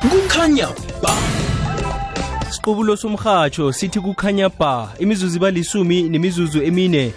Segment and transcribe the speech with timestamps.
[0.00, 0.68] kukhanya
[1.02, 1.14] ba.
[2.50, 4.92] Siqubulo somrhatsho sithi kukhanya ba.
[4.98, 7.12] Imizuzu ibalisumi nemizuzu emine.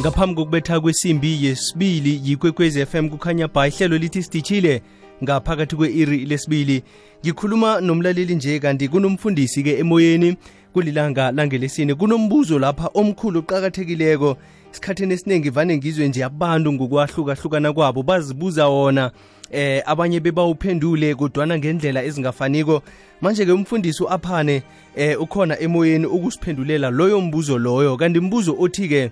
[0.00, 3.68] Ngaphambi kokubetha kwesimbi yesibili yikwekwezi FM kukhanya ba.
[3.68, 4.82] Ihlelo lithi sidishile
[5.24, 6.82] ngaphakathi kwe-iri lesibili.
[7.24, 10.36] Ngikhuluma nomlaleli nje kanti kunomfundisi-ke emoyeni.
[10.72, 11.94] Kulilanga langelesine.
[11.94, 14.36] Kunombuzo lapha omkhulu oqakathekileko
[14.74, 19.10] esikhathini esiningi vane ngizwe nje abantu ngokwahlukahlukana kwabo bazibuza wona
[19.50, 22.82] eh abanye bebawuphendule kodwana ngendlela ezingafaniko.
[23.20, 24.62] Manje-ke umfundisi aphane
[24.96, 27.96] eh ukhona emoyeni ukusiphendulela loyo mbuzo loyo.
[27.96, 29.10] Kanti mbuzo othi-ke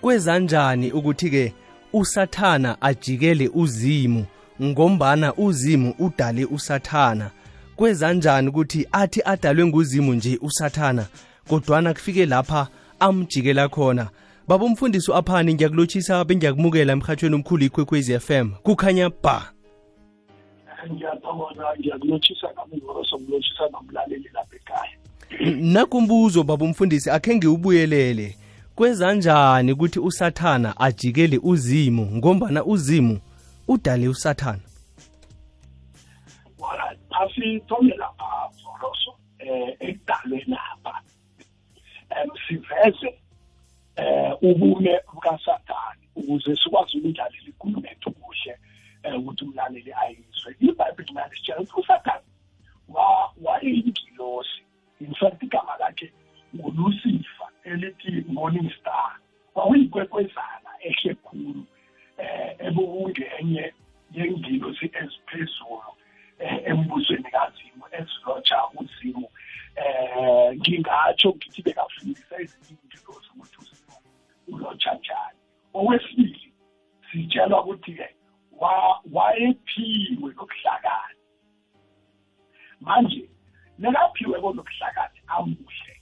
[0.00, 1.52] kwezanjani ukuthi-ke
[1.92, 4.24] usathana ajikele uzimu
[4.62, 7.30] ngombana uzimu udale usathana?
[7.76, 11.06] Kwezanjani ukuthi athi adalwe nguzimu nje usathana
[11.48, 12.68] kodwana kufike lapha
[13.00, 14.08] amjikela khona?
[14.48, 19.52] Baba umfundisi aphani ngiyakulotshisa bengiyakumukela emhathweni omkhulu ikwekwezi FM kukhanya ba.
[20.90, 24.96] Ngiyathokoza ngiyakulotshisa nami ngoroso ngilotshisa nomlaleli lapha ekhaya.
[25.74, 28.36] Nakumbuzo baba umfundisi akhe ngiwubuyelele
[28.74, 33.20] kwenza njani ukuthi usathana ajikele uzimu ngombana uzimu
[33.68, 34.60] udale usathana?
[37.10, 38.50] Asithome lapha
[39.38, 40.56] eh ekudalweni
[42.10, 43.25] em siveze
[43.96, 48.58] eh ubume bukasathane ukuze sikwazi ukudlalela ikhulumo ethu kuhle
[49.02, 50.56] eh ukuthi umlaleli ayizwe.
[50.60, 52.26] Ibhayibheli manje sitshela ukuthi usathane.
[52.88, 54.62] Wa wayeyingilosi
[55.00, 56.12] in fact igama lakhe
[56.56, 59.16] ngulusifa elithi morning star.
[59.54, 61.64] Kwakuyikwekwezana ehle khulu
[62.18, 63.72] eh ebungenye
[64.12, 65.92] yengilosi eziphezulu
[66.38, 69.28] eh, embusweni kazimu ezilotsha uzimu.
[69.76, 71.85] Eh ngingatsho ngithi bekafundisa
[82.80, 83.28] manje
[83.78, 85.94] nekaphiwe konokuhlakani amuhle.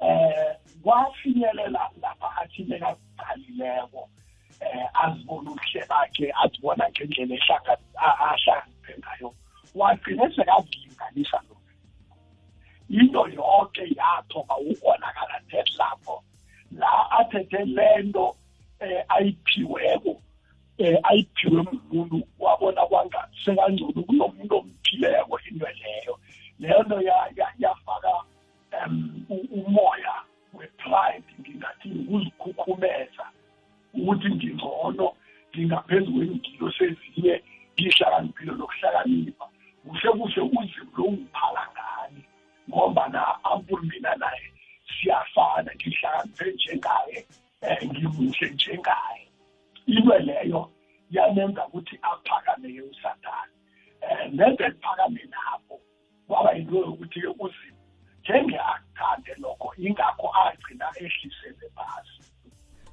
[0.00, 4.08] Eh kwafinyelela lapha athi nekaqalileko
[4.60, 7.64] eh azibona ubuhle bakhe azibona ngendlela
[7.96, 9.34] ahlangiphe ngayo.
[9.74, 11.56] Wagcine sekazilinganisa lo
[12.92, 16.22] into yonke yathoma ukonakala net lapho
[16.76, 18.36] la athethe lento
[18.80, 20.20] eh ayiphiweko
[20.78, 26.18] eh ayiphiwe umuntu wabona kwanga sekangcono kunomuntu omphileko into leyo.
[26.58, 28.24] Leyo nto ya- ya- yafaka
[28.86, 30.14] um umoya
[30.54, 33.24] we-pride ngingathi ukuzikhukhumeza
[33.94, 35.12] ukuthi ngingcono
[35.54, 37.42] ngingaphezu kwengilo sezinye
[37.74, 39.46] ngihlakaniphile nokuhlakanipha.
[39.86, 42.24] Kuhle kuhle uzimu lo ngiphala ngani
[42.70, 44.52] ngoba na ampuli mina naye
[44.88, 47.26] siyafana ngihlakaniphe njengaye
[47.62, 48.50] um ngimuhle
[56.72, 57.78] kwaba yinto yokuthi-ke uzimu
[58.22, 62.22] njenge akuthande lokho ingakho agcina ehlisele phasi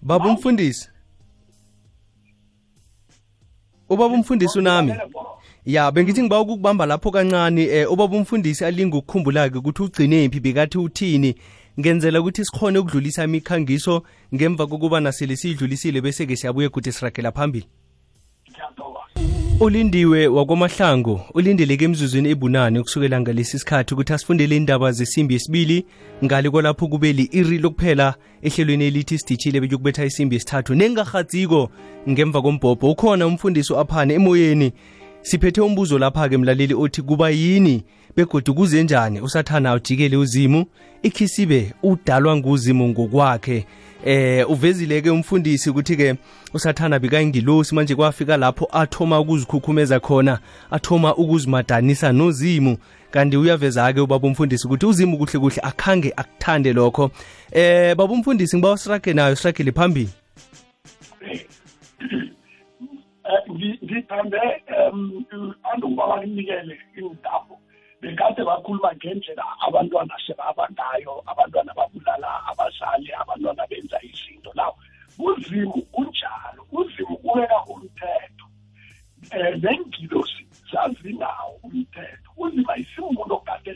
[0.01, 0.89] baba umfundisi.
[3.89, 4.93] Ubaba umfundisi unami.
[5.65, 11.35] Ya bengithi ngiba ukukubamba lapho kancane eh ubaba umfundisi alinga ukukhumbula-ke ukuthi ugcinephi bekathi uthini
[11.79, 14.03] ngenzela ukuthi sikhone ukudlulisa imikhangiso
[14.35, 17.67] ngemva kokuba nasele siyidlulisile bese-ke siyabuye ukuthi siragela phambili.
[19.61, 25.85] Ulindiwe wakwamahlango ulindeleke emzuzweni ebunane ukusukela ngalesi sikhathi ukuthi asifundele indaba zesimbi yesibili
[26.23, 30.75] ngale kwalapho kube li-iri lokuphela ehlelweni elithi sidishile bekuyokubetha isimbi yesithathu.
[30.75, 31.69] Nengarhadziko
[32.09, 34.73] ngemva kombhobho ukhona umfundisi aphane emoyeni.
[35.21, 37.83] Siphethe umbuzo lapha-ke mlaleli othi kuba yini
[38.15, 40.65] begodwa kuze njani usathana ujikele uzimu?
[41.03, 43.65] Ikhisibe udalwa nguzimu ngokwakhe.
[44.05, 46.15] Eh uvezile-ke umfundisi ukuthi-ke
[46.53, 50.39] usathana bikayingilosi manje kwafika lapho athoma ukuzikhukhumeza khona
[50.71, 52.77] athoma ukuzimadanisa nozimu.
[53.11, 57.11] Kanti uyaveza-ke ubaba umfundisi ukuthi uzimu kuhle kuhle akhange akuthande lokho.
[57.51, 60.09] Eh baba umfundisi ngiba usirage nayo siragele phambili.
[63.29, 64.37] Eh, ngi- ngithande
[64.93, 65.25] um
[65.73, 67.55] andukuba bakunikele indaba.
[68.01, 74.51] Bekade bakhuluma ngendlela abantwana sebaba ngayo abantwana babulala abazali abantwana benza izinto.
[74.55, 74.75] Lawo
[75.19, 78.45] uzimu unjalo uzimu ubeka umthetho.
[79.35, 82.29] Um nengilosi zazinawo umthetho.
[82.37, 83.68] Uzima isimuntu ogatelela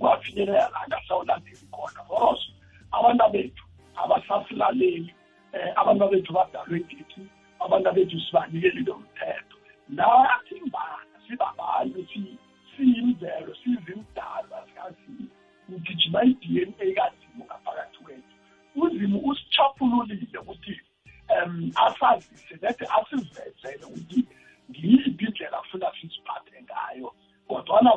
[0.00, 2.42] kwafinyelela la ngasawulandeli khona foros
[2.92, 3.64] abantu bethu
[4.02, 5.14] abasasilaleli
[5.54, 7.22] um abantu bethu badalwe ngithi
[7.64, 9.56] abantu bethu sibanikele lo mthetho.
[9.88, 12.38] Nathi mbana sibabantu si-
[12.76, 13.54] siyimvelo
[15.70, 18.34] sigijima i-dna kazimu ngaphakathi kwethu.
[18.76, 20.80] Uzimu usichapululile ukuthi
[21.44, 24.24] um asazise lethe asivezele ukuthi
[24.70, 27.14] ngiyiphi indlela afuna siziphathe ngayo
[27.48, 27.96] kodwana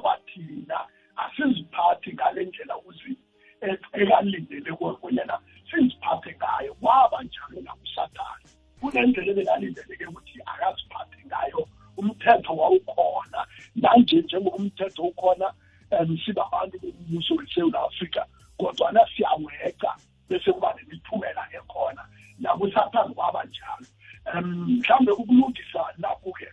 [4.03, 4.71] ekalindele
[5.01, 5.35] bonyana
[5.67, 8.45] siziphathe ngayo kwaba njalo nakusathane
[8.79, 11.61] kunendlela ebekalindeleke ukuthi akaziphathe ngayo
[11.97, 13.39] umthetho wawukhona.
[13.75, 15.53] Nanje njengomthetho ukhona
[15.91, 18.25] um sibabantu bombuso wesewula afrika
[18.57, 19.91] kodwana siyaweca
[20.29, 22.03] bese kuba nemiphumela ekhona.
[22.39, 23.87] Nakusathane kwaba njalo.
[24.33, 26.49] Um mhlawumbe ukulungisa nakho-ke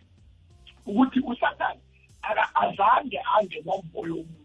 [0.87, 1.81] ukuthi usathane
[2.55, 4.39] azange angena umoya omumbi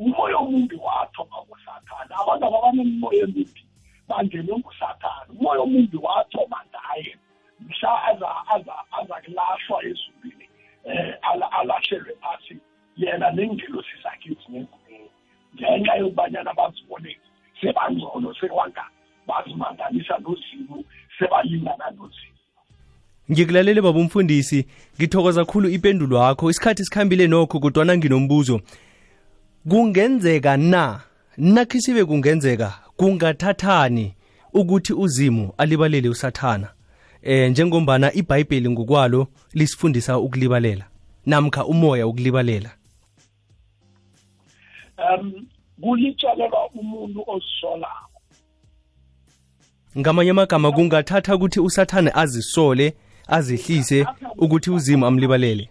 [0.00, 3.62] umoya omumbi wathoma kusathane abantu ababanemimoya emimbi
[4.08, 5.30] bangenwe ngusathane.
[5.38, 7.16] Umoya omumbi wathoma ngaye
[7.60, 10.46] mhla aza kulashwa ezulwini
[10.84, 12.56] um alahlelwe phasi
[12.96, 15.10] yena nengelosi zakhe ezinengumeni
[15.54, 17.16] ngenxa yokubanyana bazibone
[17.60, 18.84] sebangcono sekwanga
[19.28, 20.84] bazimanganisa nozimu
[21.18, 22.38] sebalingana nozimu.
[23.30, 28.60] Ngikulalele baba umfundisi ngithokoza kakhulu ipendulo yakho isikhathi sikhambile nokho kodwana nginombuzo.
[29.68, 31.00] Kungenzeka na?
[31.36, 34.14] Nakhisibe kungenzeka kungathathani
[34.52, 36.68] ukuthi uzimu alibalele usathana?
[37.22, 40.84] Eh njengombana ibhayibheli ngokwalo lisifundisa ukulibalela
[41.26, 42.70] namkha umoya ukulibalela
[44.98, 45.46] um
[45.80, 48.20] kulitshalelwa umuntu ozisolako
[49.98, 52.94] ngamanye amagama kungathatha ukuthi usathane azisole
[53.26, 54.06] azihlise
[54.38, 55.68] ukuthi uzimu amlibalele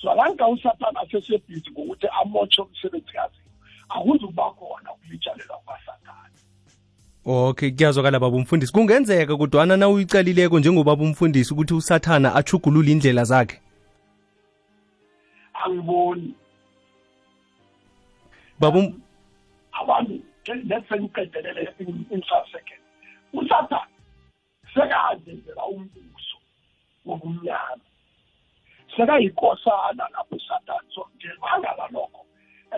[0.00, 3.48] so alanga usathane asesebhizi ngokuthi amotshe umsebenzi kazimu
[3.88, 6.36] akuzukuba khona ukulitshalelwa kwasathane
[7.24, 8.72] okay kuyazwakala baba umfundisi.
[8.72, 13.60] Kungenzeka kodwana na uyicalileko njengobaba umfundisi ukuthi usathana achugulule indlela zakhe?
[15.64, 16.34] Angiboni.
[18.60, 18.92] Baba
[19.80, 22.84] abantu let's say ngiqedelele in, in five seconds
[23.32, 23.92] usathane
[24.74, 26.36] sekazenzela umbuso
[27.06, 27.84] wobumnyama.
[28.98, 32.26] Sekayikosana lapho usathane so ngebanga lalokho.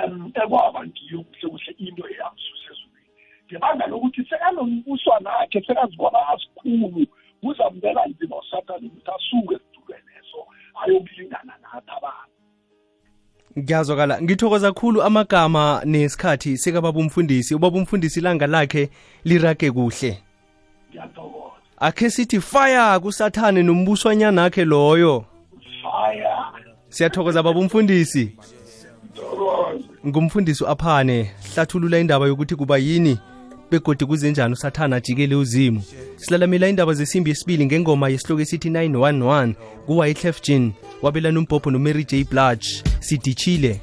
[0.05, 3.11] Um ekwaba ngiyo kuhle kuhle into eyamsusa ezulwini.
[3.47, 7.07] Ngebanga lokuthi sekanombuswana akhe sekazibona asikhulu
[7.41, 10.47] kuzambela nzima usathane ukuthi asuke esitulweni eso
[10.83, 12.37] ayokulingana nathi abantu.
[13.59, 14.23] Ngiyazwakala.
[14.23, 18.91] Ngithokoza kakhulu amagama nesikhathi sikababa umfundisi ubaba umfundisi ilanga lakhe
[19.25, 20.23] lirage kuhle.
[20.91, 21.41] Ngiyathokoza.
[21.79, 25.15] Akhe sithi fire kusathane nombuswanyana akhe loyo.
[25.19, 25.30] fire
[26.91, 28.33] siyathokoza baba umfundisi.
[29.17, 33.19] Thokoza ngumfundisi aphane hlathulula indaba yokuthi kuba yini
[33.71, 35.83] begodi kuzenjani usathana ajikele uzimu.
[36.17, 39.55] Silalamela indaba zesimbi yesibili ngengoma yesihloko esithi 911
[39.87, 40.73] kuwayclef jean
[41.03, 42.69] wabelana umbhobho nomary j bludge
[43.01, 43.81] sidishile